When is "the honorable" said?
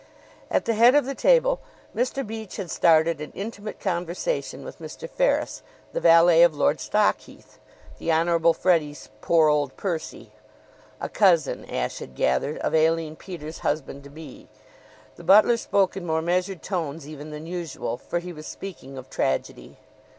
7.99-8.55